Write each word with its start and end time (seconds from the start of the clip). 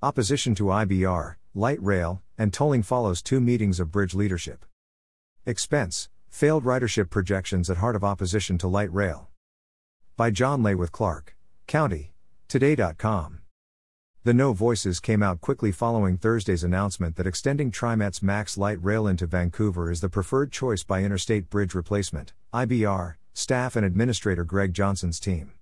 Opposition 0.00 0.54
to 0.54 0.66
IBR, 0.66 1.34
light 1.54 1.82
rail, 1.82 2.22
and 2.38 2.52
tolling 2.52 2.84
follows 2.84 3.20
two 3.20 3.40
meetings 3.40 3.80
of 3.80 3.90
bridge 3.90 4.14
leadership. 4.14 4.64
Expense, 5.44 6.08
failed 6.28 6.62
ridership 6.62 7.10
projections 7.10 7.68
at 7.68 7.78
heart 7.78 7.96
of 7.96 8.04
opposition 8.04 8.58
to 8.58 8.68
light 8.68 8.92
rail. 8.92 9.28
By 10.16 10.30
John 10.30 10.62
Ley 10.62 10.76
with 10.76 10.92
Clark 10.92 11.34
County. 11.66 12.12
Today.com. 12.46 13.40
The 14.22 14.32
No 14.32 14.52
Voices 14.52 15.00
came 15.00 15.20
out 15.20 15.40
quickly 15.40 15.72
following 15.72 16.16
Thursday's 16.16 16.62
announcement 16.62 17.16
that 17.16 17.26
extending 17.26 17.72
TriMet's 17.72 18.22
Max 18.22 18.56
Light 18.56 18.78
Rail 18.80 19.08
into 19.08 19.26
Vancouver 19.26 19.90
is 19.90 20.00
the 20.00 20.08
preferred 20.08 20.52
choice 20.52 20.84
by 20.84 21.02
Interstate 21.02 21.50
Bridge 21.50 21.74
Replacement, 21.74 22.32
IBR, 22.54 23.14
staff 23.34 23.74
and 23.74 23.84
administrator 23.84 24.44
Greg 24.44 24.74
Johnson's 24.74 25.18
team. 25.18 25.57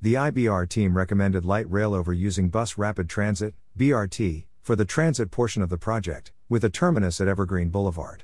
The 0.00 0.14
IBR 0.14 0.68
team 0.68 0.96
recommended 0.96 1.44
light 1.44 1.68
rail 1.68 1.92
over 1.92 2.12
using 2.12 2.50
Bus 2.50 2.78
Rapid 2.78 3.08
Transit, 3.08 3.54
BRT, 3.76 4.44
for 4.62 4.76
the 4.76 4.84
transit 4.84 5.32
portion 5.32 5.60
of 5.60 5.70
the 5.70 5.76
project, 5.76 6.30
with 6.48 6.62
a 6.62 6.70
terminus 6.70 7.20
at 7.20 7.26
Evergreen 7.26 7.70
Boulevard. 7.70 8.22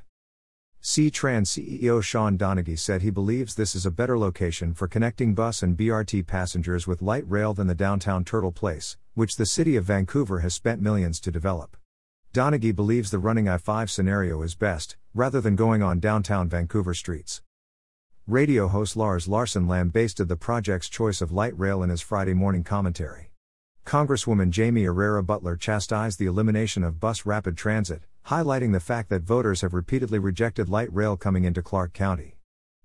C-Tran 0.80 1.42
CEO 1.42 2.00
Shawn 2.00 2.38
Donaghy 2.38 2.78
said 2.78 3.02
he 3.02 3.10
believes 3.10 3.56
this 3.56 3.74
is 3.74 3.84
a 3.84 3.90
better 3.90 4.16
location 4.16 4.72
for 4.72 4.86
connecting 4.86 5.34
bus 5.34 5.64
and 5.64 5.76
BRT 5.76 6.28
passengers 6.28 6.86
with 6.86 7.02
light 7.02 7.28
rail 7.28 7.52
than 7.52 7.66
the 7.66 7.74
downtown 7.74 8.22
Turtle 8.22 8.52
Place, 8.52 8.96
which 9.14 9.34
the 9.34 9.44
city 9.44 9.74
of 9.74 9.82
Vancouver 9.84 10.41
has 10.41 10.54
spent 10.54 10.80
millions 10.80 11.18
to 11.18 11.32
develop. 11.32 11.77
Donaghy 12.32 12.72
believes 12.72 13.10
the 13.10 13.18
running 13.18 13.48
I 13.48 13.58
5 13.58 13.91
scenario 13.91 14.42
is 14.42 14.54
best, 14.54 14.96
rather 15.12 15.41
than 15.41 15.56
going 15.56 15.82
on 15.82 15.98
downtown 15.98 16.48
Vancouver 16.48 16.94
streets. 16.94 17.42
Radio 18.27 18.69
host 18.69 18.96
Lars 18.96 19.28
Larson 19.28 19.69
lambasted 19.69 20.28
the 20.28 20.37
project's 20.37 20.88
choice 20.88 21.20
of 21.20 21.30
light 21.30 21.52
rail 21.59 21.83
in 21.83 21.91
his 21.91 22.01
Friday 22.01 22.33
morning 22.33 22.64
commentary. 22.64 23.30
Congresswoman 23.84 24.50
Jaime 24.50 24.84
Herrera 24.84 25.23
Beutler 25.23 25.60
chastised 25.60 26.19
the 26.19 26.24
elimination 26.24 26.83
of 26.83 26.98
bus 26.98 27.27
rapid 27.27 27.55
transit, 27.55 28.05
highlighting 28.28 28.73
the 28.73 28.80
fact 28.80 29.10
that 29.10 29.24
voters 29.24 29.61
have 29.61 29.75
repeatedly 29.75 30.19
rejected 30.19 30.70
light 30.70 30.91
rail 30.91 31.19
coming 31.19 31.44
into 31.44 31.61
Clark 31.61 31.92
County. 31.92 32.39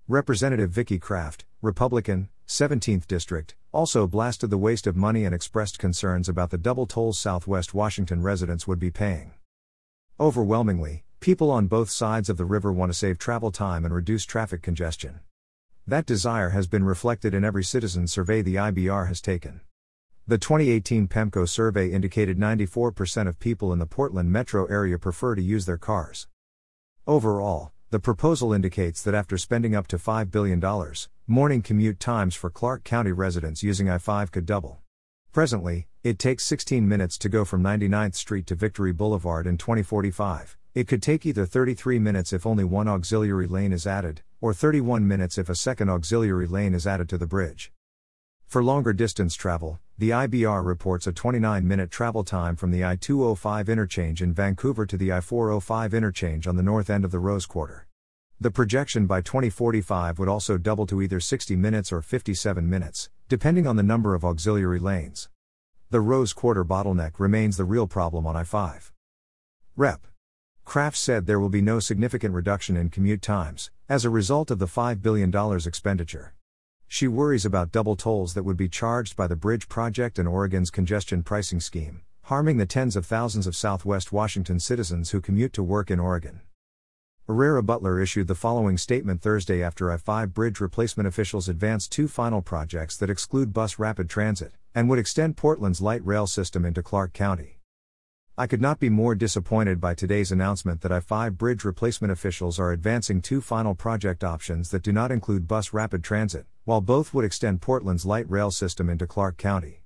Representative 0.06 0.68
Vicki 0.68 0.98
Kraft, 0.98 1.46
Republican, 1.62 2.28
17th 2.46 3.06
District, 3.06 3.54
also 3.72 4.06
blasted 4.06 4.50
the 4.50 4.58
waste 4.58 4.86
of 4.86 4.94
money 4.94 5.24
and 5.24 5.34
expressed 5.34 5.78
concerns 5.78 6.28
about 6.28 6.50
the 6.50 6.58
double 6.58 6.84
tolls 6.84 7.18
Southwest 7.18 7.72
Washington 7.72 8.20
residents 8.20 8.66
would 8.66 8.78
be 8.78 8.90
paying. 8.90 9.32
Overwhelmingly, 10.20 11.04
people 11.18 11.50
on 11.50 11.66
both 11.66 11.88
sides 11.88 12.28
of 12.28 12.36
the 12.36 12.44
river 12.44 12.70
want 12.70 12.92
to 12.92 12.98
save 12.98 13.16
travel 13.16 13.50
time 13.50 13.86
and 13.86 13.94
reduce 13.94 14.26
traffic 14.26 14.60
congestion. 14.60 15.20
That 15.86 16.06
desire 16.06 16.50
has 16.50 16.66
been 16.66 16.84
reflected 16.84 17.34
in 17.34 17.44
every 17.44 17.64
citizen 17.64 18.06
survey 18.06 18.42
the 18.42 18.56
IBR 18.56 19.08
has 19.08 19.20
taken. 19.20 19.62
The 20.26 20.38
2018 20.38 21.08
PEMCO 21.08 21.48
survey 21.48 21.90
indicated 21.90 22.38
94% 22.38 23.26
of 23.26 23.40
people 23.40 23.72
in 23.72 23.80
the 23.80 23.86
Portland 23.86 24.30
metro 24.30 24.66
area 24.66 24.98
prefer 24.98 25.34
to 25.34 25.42
use 25.42 25.66
their 25.66 25.78
cars. 25.78 26.28
Overall, 27.06 27.72
the 27.90 27.98
proposal 27.98 28.52
indicates 28.52 29.02
that 29.02 29.14
after 29.14 29.36
spending 29.36 29.74
up 29.74 29.88
to 29.88 29.96
$5 29.96 30.30
billion, 30.30 30.62
morning 31.26 31.62
commute 31.62 31.98
times 31.98 32.36
for 32.36 32.50
Clark 32.50 32.84
County 32.84 33.10
residents 33.10 33.64
using 33.64 33.90
I 33.90 33.98
5 33.98 34.30
could 34.30 34.46
double. 34.46 34.78
Presently, 35.32 35.88
it 36.04 36.18
takes 36.18 36.44
16 36.44 36.86
minutes 36.86 37.18
to 37.18 37.28
go 37.28 37.44
from 37.44 37.64
99th 37.64 38.14
Street 38.14 38.46
to 38.46 38.54
Victory 38.54 38.92
Boulevard 38.92 39.46
in 39.46 39.58
2045. 39.58 40.56
It 40.74 40.86
could 40.86 41.02
take 41.02 41.26
either 41.26 41.46
33 41.46 41.98
minutes 41.98 42.32
if 42.32 42.46
only 42.46 42.62
one 42.62 42.86
auxiliary 42.86 43.48
lane 43.48 43.72
is 43.72 43.88
added, 43.88 44.22
or 44.40 44.54
31 44.54 45.06
minutes 45.06 45.38
if 45.38 45.48
a 45.48 45.54
second 45.54 45.90
auxiliary 45.90 46.46
lane 46.46 46.74
is 46.74 46.86
added 46.86 47.08
to 47.08 47.18
the 47.18 47.26
bridge. 47.26 47.72
For 48.46 48.64
longer 48.64 48.92
distance 48.92 49.34
travel, 49.34 49.78
the 49.96 50.10
IBR 50.10 50.64
reports 50.64 51.06
a 51.06 51.12
29 51.12 51.68
minute 51.68 51.90
travel 51.90 52.24
time 52.24 52.56
from 52.56 52.70
the 52.70 52.84
I 52.84 52.96
205 52.96 53.68
interchange 53.68 54.22
in 54.22 54.32
Vancouver 54.32 54.86
to 54.86 54.96
the 54.96 55.12
I 55.12 55.20
405 55.20 55.94
interchange 55.94 56.46
on 56.46 56.56
the 56.56 56.62
north 56.62 56.90
end 56.90 57.04
of 57.04 57.10
the 57.10 57.18
Rose 57.18 57.46
Quarter. 57.46 57.86
The 58.40 58.50
projection 58.50 59.06
by 59.06 59.20
2045 59.20 60.18
would 60.18 60.28
also 60.28 60.56
double 60.56 60.86
to 60.86 61.02
either 61.02 61.20
60 61.20 61.54
minutes 61.56 61.92
or 61.92 62.00
57 62.00 62.68
minutes, 62.68 63.10
depending 63.28 63.66
on 63.66 63.76
the 63.76 63.82
number 63.82 64.14
of 64.14 64.24
auxiliary 64.24 64.78
lanes. 64.78 65.28
The 65.90 66.00
Rose 66.00 66.32
Quarter 66.32 66.64
bottleneck 66.64 67.20
remains 67.20 67.56
the 67.56 67.64
real 67.64 67.86
problem 67.86 68.26
on 68.26 68.36
I 68.36 68.44
5. 68.44 68.92
Rep. 69.76 70.06
Kraft 70.70 70.96
said 70.96 71.26
there 71.26 71.40
will 71.40 71.48
be 71.48 71.60
no 71.60 71.80
significant 71.80 72.32
reduction 72.32 72.76
in 72.76 72.90
commute 72.90 73.22
times, 73.22 73.72
as 73.88 74.04
a 74.04 74.08
result 74.08 74.52
of 74.52 74.60
the 74.60 74.66
$5 74.68 75.02
billion 75.02 75.34
expenditure. 75.66 76.32
She 76.86 77.08
worries 77.08 77.44
about 77.44 77.72
double 77.72 77.96
tolls 77.96 78.34
that 78.34 78.44
would 78.44 78.56
be 78.56 78.68
charged 78.68 79.16
by 79.16 79.26
the 79.26 79.34
bridge 79.34 79.68
project 79.68 80.16
and 80.16 80.28
Oregon's 80.28 80.70
congestion 80.70 81.24
pricing 81.24 81.58
scheme, 81.58 82.02
harming 82.26 82.58
the 82.58 82.66
tens 82.66 82.94
of 82.94 83.04
thousands 83.04 83.48
of 83.48 83.56
Southwest 83.56 84.12
Washington 84.12 84.60
citizens 84.60 85.10
who 85.10 85.20
commute 85.20 85.52
to 85.54 85.64
work 85.64 85.90
in 85.90 85.98
Oregon. 85.98 86.40
Herrera 87.26 87.64
Beutler 87.64 88.00
issued 88.00 88.28
the 88.28 88.36
following 88.36 88.78
statement 88.78 89.22
Thursday 89.22 89.64
after 89.64 89.90
I 89.90 89.96
5 89.96 90.32
bridge 90.32 90.60
replacement 90.60 91.08
officials 91.08 91.48
advanced 91.48 91.90
two 91.90 92.06
final 92.06 92.42
projects 92.42 92.96
that 92.98 93.10
exclude 93.10 93.52
bus 93.52 93.80
rapid 93.80 94.08
transit 94.08 94.52
and 94.72 94.88
would 94.88 95.00
extend 95.00 95.36
Portland's 95.36 95.80
light 95.80 96.06
rail 96.06 96.28
system 96.28 96.64
into 96.64 96.80
Clark 96.80 97.12
County. 97.12 97.59
I 98.40 98.46
could 98.46 98.62
not 98.62 98.80
be 98.80 98.88
more 98.88 99.14
disappointed 99.14 99.82
by 99.82 99.92
today's 99.92 100.32
announcement 100.32 100.80
that 100.80 100.90
I 100.90 101.00
5 101.00 101.36
bridge 101.36 101.62
replacement 101.62 102.10
officials 102.10 102.58
are 102.58 102.72
advancing 102.72 103.20
two 103.20 103.42
final 103.42 103.74
project 103.74 104.24
options 104.24 104.70
that 104.70 104.82
do 104.82 104.92
not 104.92 105.12
include 105.12 105.46
bus 105.46 105.74
rapid 105.74 106.02
transit, 106.02 106.46
while 106.64 106.80
both 106.80 107.12
would 107.12 107.26
extend 107.26 107.60
Portland's 107.60 108.06
light 108.06 108.24
rail 108.30 108.50
system 108.50 108.88
into 108.88 109.06
Clark 109.06 109.36
County. 109.36 109.82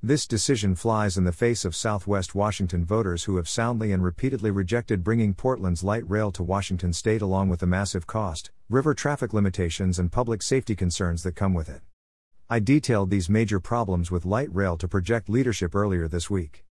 This 0.00 0.28
decision 0.28 0.76
flies 0.76 1.18
in 1.18 1.24
the 1.24 1.32
face 1.32 1.64
of 1.64 1.74
Southwest 1.74 2.32
Washington 2.32 2.84
voters 2.84 3.24
who 3.24 3.38
have 3.38 3.48
soundly 3.48 3.90
and 3.90 4.04
repeatedly 4.04 4.52
rejected 4.52 5.02
bringing 5.02 5.34
Portland's 5.34 5.82
light 5.82 6.08
rail 6.08 6.30
to 6.30 6.44
Washington 6.44 6.92
state 6.92 7.22
along 7.22 7.48
with 7.48 7.58
the 7.58 7.66
massive 7.66 8.06
cost, 8.06 8.52
river 8.68 8.94
traffic 8.94 9.34
limitations, 9.34 9.98
and 9.98 10.12
public 10.12 10.42
safety 10.42 10.76
concerns 10.76 11.24
that 11.24 11.34
come 11.34 11.54
with 11.54 11.68
it. 11.68 11.80
I 12.48 12.60
detailed 12.60 13.10
these 13.10 13.28
major 13.28 13.58
problems 13.58 14.12
with 14.12 14.24
light 14.24 14.54
rail 14.54 14.76
to 14.76 14.86
project 14.86 15.28
leadership 15.28 15.74
earlier 15.74 16.06
this 16.06 16.30
week. 16.30 16.65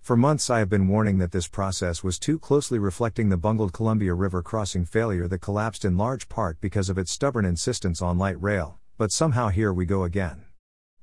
For 0.00 0.16
months, 0.16 0.48
I 0.48 0.58
have 0.60 0.68
been 0.68 0.88
warning 0.88 1.18
that 1.18 1.32
this 1.32 1.48
process 1.48 2.02
was 2.02 2.18
too 2.18 2.38
closely 2.38 2.78
reflecting 2.78 3.28
the 3.28 3.36
bungled 3.36 3.72
Columbia 3.72 4.14
River 4.14 4.42
crossing 4.42 4.84
failure 4.84 5.28
that 5.28 5.40
collapsed 5.40 5.84
in 5.84 5.96
large 5.96 6.28
part 6.28 6.60
because 6.60 6.88
of 6.88 6.96
its 6.96 7.12
stubborn 7.12 7.44
insistence 7.44 8.00
on 8.00 8.16
light 8.16 8.40
rail, 8.42 8.78
but 8.96 9.12
somehow 9.12 9.48
here 9.48 9.72
we 9.72 9.84
go 9.84 10.04
again. 10.04 10.44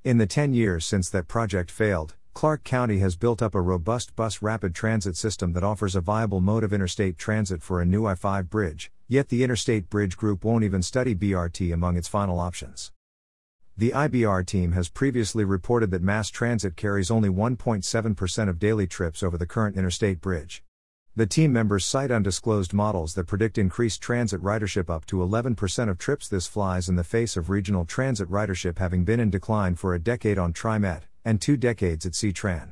In 0.03 0.17
the 0.17 0.25
10 0.25 0.53
years 0.53 0.85
since 0.85 1.09
that 1.09 1.27
project 1.27 1.69
failed, 1.69 2.15
Clark 2.33 2.63
County 2.63 2.99
has 2.99 3.15
built 3.15 3.41
up 3.41 3.55
a 3.55 3.61
robust 3.61 4.15
bus 4.15 4.41
rapid 4.41 4.75
transit 4.75 5.15
system 5.15 5.53
that 5.53 5.63
offers 5.63 5.95
a 5.95 6.01
viable 6.01 6.41
mode 6.41 6.63
of 6.63 6.73
interstate 6.73 7.17
transit 7.17 7.63
for 7.63 7.79
a 7.79 7.85
new 7.85 8.05
I 8.05 8.15
5 8.15 8.49
bridge, 8.49 8.91
yet 9.07 9.29
the 9.29 9.43
Interstate 9.43 9.89
Bridge 9.89 10.17
Group 10.17 10.43
won't 10.43 10.63
even 10.63 10.81
study 10.81 11.15
BRT 11.15 11.73
among 11.73 11.95
its 11.95 12.07
final 12.07 12.39
options. 12.39 12.91
The 13.77 13.91
IBR 13.91 14.45
team 14.45 14.71
has 14.71 14.87
previously 14.87 15.43
reported 15.43 15.91
that 15.91 16.01
mass 16.01 16.29
transit 16.29 16.77
carries 16.77 17.11
only 17.11 17.27
1.7% 17.27 18.49
of 18.49 18.57
daily 18.57 18.87
trips 18.87 19.21
over 19.21 19.37
the 19.37 19.45
current 19.45 19.75
interstate 19.75 20.21
bridge. 20.21 20.63
The 21.13 21.25
team 21.25 21.51
members 21.51 21.85
cite 21.85 22.09
undisclosed 22.09 22.73
models 22.73 23.15
that 23.15 23.27
predict 23.27 23.57
increased 23.57 24.01
transit 24.01 24.41
ridership 24.41 24.89
up 24.89 25.05
to 25.07 25.17
11% 25.17 25.89
of 25.89 25.97
trips. 25.97 26.29
This 26.29 26.47
flies 26.47 26.87
in 26.87 26.95
the 26.95 27.03
face 27.03 27.35
of 27.35 27.49
regional 27.49 27.83
transit 27.83 28.29
ridership 28.29 28.79
having 28.79 29.03
been 29.03 29.19
in 29.19 29.29
decline 29.29 29.75
for 29.75 29.93
a 29.93 29.99
decade 29.99 30.37
on 30.37 30.53
TriMet 30.53 31.01
and 31.25 31.41
two 31.41 31.57
decades 31.57 32.05
at 32.05 32.15
C-Tran. 32.15 32.71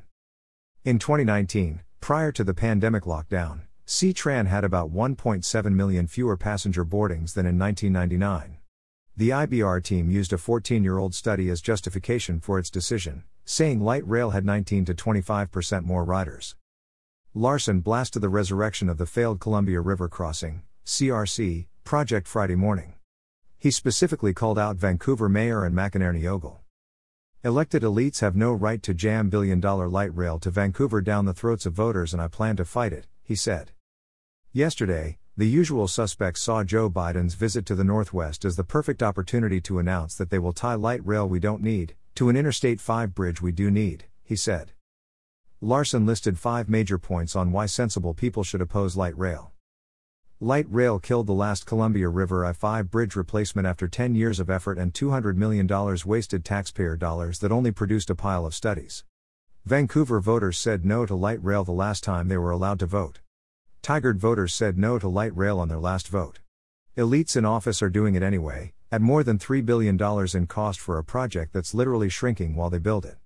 In 0.85 0.99
2019, 0.99 1.81
prior 1.99 2.31
to 2.31 2.45
the 2.45 2.53
pandemic 2.53 3.03
lockdown, 3.03 3.63
C-Tran 3.85 4.47
had 4.47 4.63
about 4.63 4.93
1.7 4.93 5.73
million 5.73 6.07
fewer 6.07 6.37
passenger 6.37 6.85
boardings 6.85 7.33
than 7.33 7.45
in 7.45 7.59
1999. 7.59 8.57
The 9.15 9.29
IBR 9.29 9.83
team 9.83 10.09
used 10.09 10.33
a 10.33 10.39
14 10.39 10.83
year 10.83 10.97
old 10.97 11.13
study 11.13 11.51
as 11.51 11.61
justification 11.61 12.39
for 12.39 12.57
its 12.57 12.71
decision, 12.71 13.23
saying 13.45 13.79
light 13.79 14.07
rail 14.07 14.31
had 14.31 14.43
19 14.43 14.85
to 14.85 14.95
25% 14.95 15.83
more 15.83 16.03
riders. 16.03 16.55
Larson 17.35 17.79
blasted 17.81 18.23
the 18.23 18.29
resurrection 18.29 18.89
of 18.89 18.97
the 18.97 19.05
failed 19.05 19.39
Columbia 19.39 19.81
River 19.81 20.09
Crossing, 20.09 20.63
CRC, 20.87 21.67
project 21.83 22.27
Friday 22.27 22.55
morning. 22.55 22.95
He 23.59 23.69
specifically 23.69 24.33
called 24.33 24.57
out 24.57 24.77
Vancouver 24.77 25.29
Mayor 25.29 25.63
Anne 25.63 25.73
McEnerny-Ogle. 25.73 26.61
Elected 27.43 27.83
elites 27.83 28.21
have 28.21 28.35
no 28.35 28.51
right 28.51 28.81
to 28.81 28.95
jam 28.95 29.29
billion 29.29 29.59
dollar 29.59 29.87
light 29.87 30.15
rail 30.15 30.39
to 30.39 30.49
Vancouver 30.49 31.01
down 31.01 31.25
the 31.25 31.35
throats 31.35 31.67
of 31.67 31.73
voters, 31.73 32.13
and 32.13 32.21
I 32.21 32.27
plan 32.27 32.55
to 32.55 32.65
fight 32.65 32.91
it, 32.91 33.05
he 33.21 33.35
said. 33.35 33.73
Yesterday, 34.51 35.19
the 35.35 35.47
usual 35.47 35.87
suspects 35.87 36.43
saw 36.43 36.63
Joe 36.63 36.91
Biden's 36.91 37.33
visit 37.33 37.65
to 37.65 37.73
the 37.73 37.83
Northwest 37.83 38.45
as 38.45 38.55
the 38.55 38.63
perfect 38.63 39.01
opportunity 39.01 39.59
to 39.61 39.79
announce 39.79 40.13
that 40.13 40.29
they 40.29 40.37
will 40.37 40.53
tie 40.53 40.75
light 40.75 41.03
rail 41.03 41.27
we 41.27 41.39
don't 41.39 41.63
need 41.63 41.95
to 42.13 42.29
an 42.29 42.37
Interstate 42.37 42.79
5 42.79 43.15
bridge 43.15 43.41
we 43.41 43.51
do 43.51 43.71
need, 43.71 44.05
he 44.23 44.35
said. 44.35 44.73
Larson 45.59 46.05
listed 46.05 46.37
five 46.37 46.69
major 46.69 46.99
points 46.99 47.35
on 47.35 47.51
why 47.51 47.65
sensible 47.65 48.13
people 48.13 48.43
should 48.43 48.61
oppose 48.61 48.95
light 48.95 49.17
rail. 49.17 49.53
Light 50.39 50.67
rail 50.69 50.99
killed 50.99 51.25
the 51.25 51.33
last 51.33 51.65
Columbia 51.65 52.09
River 52.09 52.45
I 52.45 52.53
5 52.53 52.91
bridge 52.91 53.15
replacement 53.15 53.65
after 53.65 53.87
10 53.87 54.13
years 54.13 54.39
of 54.39 54.51
effort 54.51 54.77
and 54.77 54.93
$200 54.93 55.35
million 55.35 55.67
wasted 56.05 56.45
taxpayer 56.45 56.95
dollars 56.95 57.39
that 57.39 57.51
only 57.51 57.71
produced 57.71 58.11
a 58.11 58.15
pile 58.15 58.45
of 58.45 58.53
studies. 58.53 59.03
Vancouver 59.65 60.19
voters 60.19 60.59
said 60.59 60.85
no 60.85 61.07
to 61.07 61.15
light 61.15 61.43
rail 61.43 61.63
the 61.63 61.71
last 61.71 62.03
time 62.03 62.27
they 62.27 62.37
were 62.37 62.51
allowed 62.51 62.77
to 62.77 62.85
vote. 62.85 63.19
Tigard 63.83 64.15
voters 64.15 64.53
said 64.53 64.77
no 64.77 64.97
to 64.97 65.09
light 65.09 65.35
rail 65.35 65.59
on 65.59 65.67
their 65.67 65.77
last 65.77 66.07
vote. 66.07 66.39
Elites 66.95 67.35
in 67.35 67.43
office 67.43 67.81
are 67.81 67.89
doing 67.89 68.15
it 68.15 68.23
anyway, 68.23 68.71
at 68.93 69.01
more 69.01 69.25
than 69.25 69.37
$3 69.37 69.65
billion 69.65 69.99
in 70.33 70.47
cost 70.47 70.79
for 70.79 70.97
a 70.97 71.03
project 71.03 71.51
that's 71.51 71.73
literally 71.73 72.07
shrinking 72.07 72.55
while 72.55 72.69
they 72.69 72.79
build 72.79 73.03
it. 73.03 73.17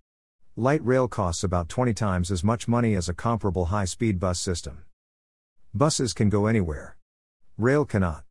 Light 0.56 0.83
rail 0.83 1.07
costs 1.07 1.44
about 1.44 1.69
20 1.69 1.94
times 1.94 2.31
as 2.31 2.44
much 2.44 2.68
money 2.68 2.95
as 2.95 3.07
a 3.07 3.13
comparable 3.13 3.65
high 3.65 3.86
speed 3.86 4.19
bus 4.19 4.39
system. 4.39 4.83
Buses 5.75 6.12
can 6.15 6.27
go 6.27 6.48
anywhere. 6.48 6.98
Rail 7.59 7.86
cannot. 7.86 8.24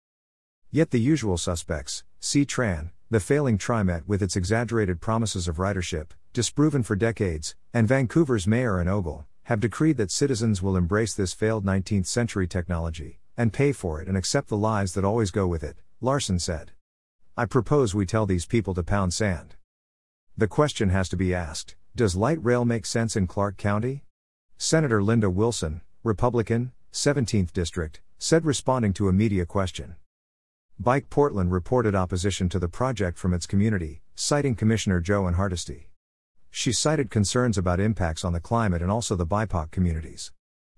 Yet 0.72 0.90
the 0.90 0.98
usual 0.98 1.38
suspects, 1.38 2.02
C-Tran, 2.18 2.90
the 3.08 3.20
failing 3.20 3.56
TriMet 3.56 4.02
with 4.08 4.20
its 4.20 4.34
exaggerated 4.34 5.00
promises 5.00 5.46
of 5.46 5.58
ridership, 5.58 6.08
disproven 6.32 6.82
for 6.82 6.96
decades, 6.96 7.54
and 7.72 7.86
Vancouver's 7.86 8.48
mayor 8.48 8.80
and 8.80 8.88
Ogle, 8.88 9.26
have 9.46 9.60
decreed 9.60 9.96
that 9.96 10.10
citizens 10.10 10.60
will 10.60 10.76
embrace 10.76 11.14
this 11.14 11.32
failed 11.32 11.64
19th 11.64 12.06
century 12.06 12.48
technology, 12.48 13.20
and 13.36 13.52
pay 13.52 13.70
for 13.70 14.02
it 14.02 14.08
and 14.08 14.16
accept 14.16 14.48
the 14.48 14.56
lies 14.56 14.92
that 14.92 15.04
always 15.04 15.30
go 15.30 15.46
with 15.46 15.62
it, 15.62 15.76
Larson 16.00 16.40
said. 16.40 16.72
I 17.36 17.44
propose 17.44 17.94
we 17.94 18.06
tell 18.06 18.26
these 18.26 18.44
people 18.44 18.74
to 18.74 18.82
pound 18.82 19.14
sand. 19.14 19.54
The 20.36 20.48
question 20.48 20.88
has 20.88 21.08
to 21.10 21.16
be 21.16 21.32
asked 21.32 21.76
does 21.94 22.16
light 22.16 22.44
rail 22.44 22.64
make 22.64 22.84
sense 22.84 23.14
in 23.14 23.28
Clark 23.28 23.56
County? 23.56 24.02
Senator 24.58 25.00
Linda 25.00 25.30
Wilson, 25.30 25.80
Republican, 26.02 26.72
17th 26.92 27.52
District, 27.52 28.00
said 28.18 28.44
responding 28.44 28.92
to 28.94 29.08
a 29.08 29.12
media 29.12 29.46
question. 29.46 29.94
Bike 30.76 31.08
Portland 31.08 31.52
reported 31.52 31.94
opposition 31.94 32.48
to 32.48 32.58
the 32.58 32.68
project 32.68 33.16
from 33.16 33.32
its 33.32 33.46
community, 33.46 34.02
citing 34.16 34.56
Commissioner 34.56 35.00
Jo 35.00 35.28
Ann 35.28 35.34
Hardesty. 35.34 35.88
She 36.58 36.72
cited 36.72 37.10
concerns 37.10 37.58
about 37.58 37.80
impacts 37.80 38.24
on 38.24 38.32
the 38.32 38.40
climate 38.40 38.80
and 38.80 38.90
also 38.90 39.14
the 39.14 39.26
BIPOC 39.26 39.70
communities. 39.70 40.32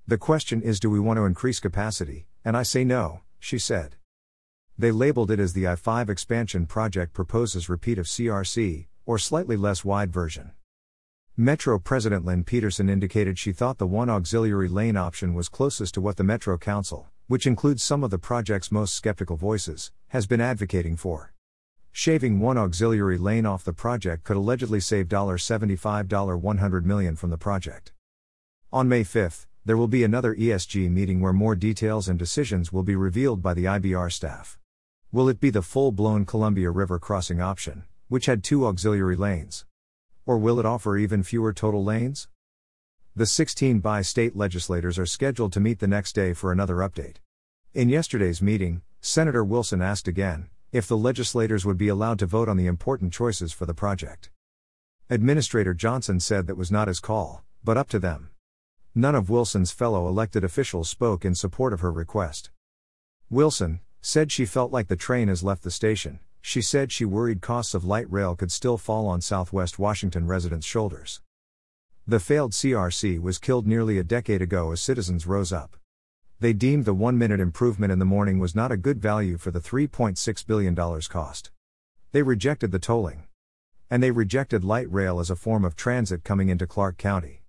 The 0.08 0.18
question 0.18 0.60
is 0.60 0.80
do 0.80 0.90
we 0.90 0.98
want 0.98 1.18
to 1.18 1.24
increase 1.24 1.60
capacity, 1.60 2.26
and 2.44 2.56
I 2.56 2.64
say 2.64 2.82
no, 2.82 3.20
she 3.38 3.60
said. 3.60 3.94
They 4.76 4.90
labeled 4.90 5.30
it 5.30 5.38
as 5.38 5.52
the 5.52 5.68
I 5.68 5.76
5 5.76 6.10
expansion 6.10 6.66
project 6.66 7.12
proposes 7.12 7.68
repeat 7.68 7.96
of 7.96 8.06
CRC, 8.06 8.88
or 9.06 9.20
slightly 9.20 9.56
less 9.56 9.84
wide 9.84 10.12
version. 10.12 10.50
Metro 11.36 11.78
President 11.78 12.24
Lynn 12.24 12.42
Peterson 12.42 12.88
indicated 12.90 13.38
she 13.38 13.52
thought 13.52 13.78
the 13.78 13.86
one 13.86 14.10
auxiliary 14.10 14.68
lane 14.68 14.96
option 14.96 15.32
was 15.32 15.48
closest 15.48 15.94
to 15.94 16.00
what 16.00 16.16
the 16.16 16.24
Metro 16.24 16.58
Council, 16.58 17.06
which 17.28 17.46
includes 17.46 17.84
some 17.84 18.02
of 18.02 18.10
the 18.10 18.18
project's 18.18 18.72
most 18.72 18.96
skeptical 18.96 19.36
voices, 19.36 19.92
has 20.08 20.26
been 20.26 20.40
advocating 20.40 20.96
for. 20.96 21.34
Shaving 21.92 22.40
one 22.40 22.56
auxiliary 22.56 23.18
lane 23.18 23.46
off 23.46 23.64
the 23.64 23.72
project 23.72 24.24
could 24.24 24.36
allegedly 24.36 24.80
save 24.80 25.08
$75 25.08 26.40
100 26.40 26.86
million 26.86 27.16
from 27.16 27.30
the 27.30 27.38
project. 27.38 27.92
On 28.72 28.88
May 28.88 29.02
5, 29.02 29.46
there 29.64 29.76
will 29.76 29.88
be 29.88 30.04
another 30.04 30.34
ESG 30.34 30.90
meeting 30.90 31.20
where 31.20 31.32
more 31.32 31.54
details 31.54 32.08
and 32.08 32.18
decisions 32.18 32.72
will 32.72 32.82
be 32.82 32.96
revealed 32.96 33.42
by 33.42 33.54
the 33.54 33.64
IBR 33.64 34.12
staff. 34.12 34.58
Will 35.10 35.28
it 35.28 35.40
be 35.40 35.50
the 35.50 35.62
full 35.62 35.90
blown 35.90 36.24
Columbia 36.24 36.70
River 36.70 36.98
crossing 36.98 37.40
option, 37.40 37.84
which 38.08 38.26
had 38.26 38.44
two 38.44 38.66
auxiliary 38.66 39.16
lanes? 39.16 39.64
Or 40.26 40.38
will 40.38 40.60
it 40.60 40.66
offer 40.66 40.96
even 40.96 41.22
fewer 41.22 41.52
total 41.52 41.82
lanes? 41.82 42.28
The 43.16 43.26
16 43.26 43.80
bi 43.80 44.02
state 44.02 44.36
legislators 44.36 44.98
are 44.98 45.06
scheduled 45.06 45.52
to 45.54 45.60
meet 45.60 45.80
the 45.80 45.88
next 45.88 46.12
day 46.12 46.34
for 46.34 46.52
another 46.52 46.76
update. 46.76 47.16
In 47.74 47.88
yesterday's 47.88 48.40
meeting, 48.40 48.82
Senator 49.00 49.42
Wilson 49.42 49.82
asked 49.82 50.06
again 50.06 50.50
if 50.70 50.86
the 50.86 50.96
legislators 50.96 51.64
would 51.64 51.78
be 51.78 51.88
allowed 51.88 52.18
to 52.18 52.26
vote 52.26 52.48
on 52.48 52.56
the 52.56 52.66
important 52.66 53.12
choices 53.12 53.52
for 53.52 53.64
the 53.64 53.74
project. 53.74 54.30
Administrator 55.08 55.72
Johnson 55.72 56.20
said 56.20 56.46
that 56.46 56.56
was 56.56 56.70
not 56.70 56.88
his 56.88 57.00
call, 57.00 57.42
but 57.64 57.78
up 57.78 57.88
to 57.88 57.98
them. 57.98 58.30
None 58.94 59.14
of 59.14 59.30
Wilson's 59.30 59.70
fellow 59.70 60.06
elected 60.06 60.44
officials 60.44 60.88
spoke 60.88 61.24
in 61.24 61.34
support 61.34 61.72
of 61.72 61.80
her 61.80 61.92
request. 61.92 62.50
Wilson 63.30 63.80
said 64.00 64.30
she 64.30 64.44
felt 64.44 64.72
like 64.72 64.88
the 64.88 64.96
train 64.96 65.28
has 65.28 65.42
left 65.42 65.62
the 65.62 65.70
station, 65.70 66.20
she 66.40 66.62
said 66.62 66.92
she 66.92 67.04
worried 67.04 67.40
costs 67.40 67.74
of 67.74 67.84
light 67.84 68.10
rail 68.10 68.36
could 68.36 68.52
still 68.52 68.76
fall 68.76 69.06
on 69.06 69.20
Southwest 69.20 69.78
Washington 69.78 70.26
residents' 70.26 70.66
shoulders. 70.66 71.20
The 72.06 72.20
failed 72.20 72.52
CRC 72.52 73.20
was 73.20 73.38
killed 73.38 73.66
nearly 73.66 73.98
a 73.98 74.04
decade 74.04 74.40
ago 74.40 74.72
as 74.72 74.80
citizens 74.80 75.26
rose 75.26 75.52
up. 75.52 75.76
They 76.40 76.52
deemed 76.52 76.84
the 76.84 76.94
one 76.94 77.18
minute 77.18 77.40
improvement 77.40 77.90
in 77.90 77.98
the 77.98 78.04
morning 78.04 78.38
was 78.38 78.54
not 78.54 78.70
a 78.70 78.76
good 78.76 79.02
value 79.02 79.38
for 79.38 79.50
the 79.50 79.58
$3.6 79.58 80.46
billion 80.46 80.76
cost. 80.76 81.50
They 82.12 82.22
rejected 82.22 82.70
the 82.70 82.78
tolling. 82.78 83.24
And 83.90 84.00
they 84.00 84.12
rejected 84.12 84.62
light 84.62 84.90
rail 84.92 85.18
as 85.18 85.30
a 85.30 85.36
form 85.36 85.64
of 85.64 85.74
transit 85.74 86.22
coming 86.22 86.48
into 86.48 86.66
Clark 86.66 86.96
County. 86.96 87.42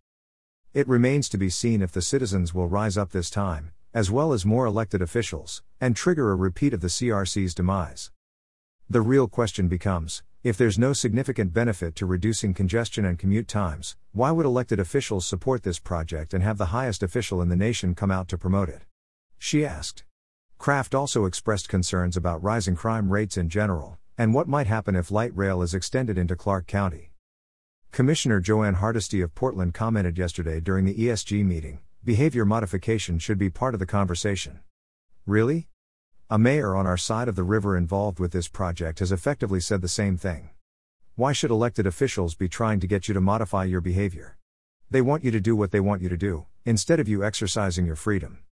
It 0.74 0.88
remains 0.88 1.30
to 1.30 1.38
be 1.38 1.51
seen 1.51 1.83
if 1.83 1.91
the 1.91 2.01
citizens 2.01 2.53
will 2.53 2.68
rise 2.68 2.97
up 2.97 3.12
this 3.12 3.30
time, 3.30 3.74
as 3.94 4.09
well 4.09 4.33
as 4.33 4.44
more 4.44 4.65
elected 4.65 5.03
officials, 5.03 5.62
and 5.80 5.95
trigger 5.95 6.31
a 6.31 6.36
repeat 6.36 6.74
of 6.74 6.81
the 6.81 6.88
CRC's 6.88 7.53
demise. 7.53 8.09
The 8.89 9.01
real 9.01 9.27
question 9.27 9.68
becomes 9.68 10.24
if 10.41 10.56
there's 10.56 10.80
no 10.80 10.94
significant 10.94 11.51
benefit 11.51 11.95
to 11.95 12.06
reducing 12.06 12.53
congestion 12.53 13.03
and 13.03 13.19
commute 13.19 13.50
times, 13.50 13.97
why 14.13 14.31
would 14.31 14.45
elected 14.45 14.80
officials 14.80 15.25
support 15.25 15.63
this 15.63 15.80
project 15.80 16.33
and 16.33 16.41
have 16.41 16.57
the 16.57 16.68
highest 16.68 17.03
official 17.03 17.41
in 17.41 17.50
the 17.50 17.57
nation 17.57 17.94
come 17.94 18.09
out 18.09 18.30
to 18.30 18.38
promote 18.38 18.69
it? 18.69 18.83
She 19.38 19.65
asked. 19.65 20.06
Kraft 20.57 20.95
also 20.95 21.25
expressed 21.25 21.68
concerns 21.68 22.15
about 22.15 22.41
rising 22.41 22.77
crime 22.77 23.12
rates 23.12 23.36
in 23.36 23.50
general, 23.50 23.97
and 24.18 24.33
what 24.33 24.47
might 24.47 24.68
happen 24.68 24.95
if 24.95 25.12
light 25.12 25.36
rail 25.36 25.62
is 25.62 25.74
extended 25.74 26.18
into 26.18 26.38
Clark 26.38 26.68
County. 26.68 27.12
Commissioner 27.91 28.39
Jo 28.39 28.63
Ann 28.63 28.75
Hardesty 28.75 29.19
of 29.19 29.36
Portland 29.36 29.74
commented 29.74 30.18
yesterday 30.18 30.62
during 30.62 30.86
the 30.86 30.95
ESG 30.95 31.44
meeting 31.44 31.80
behavior 32.06 32.45
modification 32.45 33.19
should 33.19 33.38
be 33.38 33.50
part 33.50 33.74
of 33.74 33.80
the 33.81 33.86
conversation. 33.86 34.62
Really? 35.25 35.68
A 36.31 36.37
mayor 36.37 36.75
on 36.75 36.85
our 36.85 36.95
side 36.95 37.27
of 37.27 37.35
the 37.35 37.43
river 37.43 37.75
involved 37.75 38.19
with 38.19 38.31
this 38.31 38.47
project 38.47 38.99
has 38.99 39.11
effectively 39.11 39.59
said 39.59 39.81
the 39.81 39.87
same 39.87 40.15
thing. 40.15 40.51
Why 41.15 41.33
should 41.33 41.49
elected 41.49 41.87
officials 41.87 42.35
be 42.35 42.47
trying 42.47 42.79
to 42.81 42.87
get 42.87 43.07
you 43.07 43.15
to 43.15 43.19
modify 43.19 43.63
your 43.63 43.81
behavior? 43.81 44.37
They 44.91 45.01
want 45.01 45.23
you 45.23 45.31
to 45.31 45.39
do 45.39 45.55
what 45.55 45.71
they 45.71 45.79
want 45.79 46.03
you 46.03 46.09
to 46.09 46.17
do, 46.17 46.45
instead 46.65 46.99
of 46.99 47.09
you 47.09 47.23
exercising 47.23 47.87
your 47.87 47.95
freedom. 47.95 48.43